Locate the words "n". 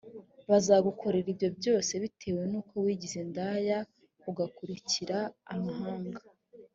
2.51-2.53